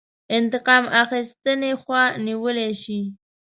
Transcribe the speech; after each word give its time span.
انتقام 0.37 0.85
اخیستنې 1.03 1.71
خوا 1.81 2.03
نیولی 2.25 2.71
شي. 2.81 3.01